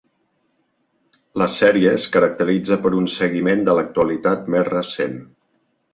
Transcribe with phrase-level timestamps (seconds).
[1.41, 5.15] La sèrie es caracteritza per un seguiment de l'actualitat més recent.